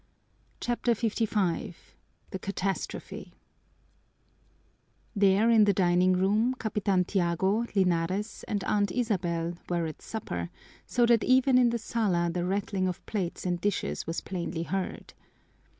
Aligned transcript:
CHAPTER 0.59 0.93
LV 0.95 1.75
The 2.31 2.39
Catastrophe 2.39 3.35
There 5.15 5.51
in 5.51 5.65
the 5.65 5.73
dining 5.73 6.13
room 6.13 6.55
Capitan 6.55 7.05
Tiago, 7.05 7.65
Linares, 7.75 8.43
and 8.47 8.63
Aunt 8.63 8.91
Isabel 8.91 9.53
were 9.69 9.85
at 9.85 10.01
supper, 10.01 10.49
so 10.87 11.05
that 11.05 11.23
even 11.23 11.59
in 11.59 11.69
the 11.69 11.77
sala 11.77 12.31
the 12.33 12.45
rattling 12.45 12.87
of 12.87 13.05
plates 13.05 13.45
and 13.45 13.61
dishes 13.61 14.07
was 14.07 14.21
plainly 14.21 14.63
heard. 14.63 15.13